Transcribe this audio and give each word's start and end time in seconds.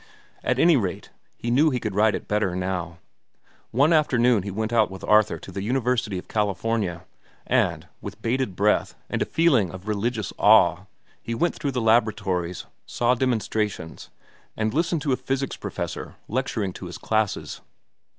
At 0.43 0.57
any 0.57 0.75
rate 0.77 1.11
he 1.37 1.51
knew 1.51 1.69
he 1.69 1.79
could 1.79 1.93
write 1.93 2.15
it 2.15 2.27
better 2.27 2.55
now. 2.55 2.97
One 3.69 3.93
afternoon 3.93 4.41
he 4.41 4.49
went 4.49 4.73
out 4.73 4.89
with 4.89 5.03
Arthur 5.03 5.37
to 5.37 5.51
the 5.51 5.61
University 5.61 6.17
of 6.17 6.27
California, 6.27 7.05
and, 7.45 7.87
with 8.01 8.19
bated 8.19 8.55
breath 8.55 8.95
and 9.11 9.21
a 9.21 9.25
feeling 9.25 9.69
of 9.69 9.87
religious 9.87 10.33
awe, 10.39 10.87
went 11.27 11.53
through 11.53 11.73
the 11.73 11.81
laboratories, 11.81 12.65
saw 12.87 13.13
demonstrations, 13.13 14.09
and 14.57 14.73
listened 14.73 15.03
to 15.03 15.11
a 15.13 15.15
physics 15.15 15.55
professor 15.55 16.15
lecturing 16.27 16.73
to 16.73 16.87
his 16.87 16.97
classes. 16.97 17.61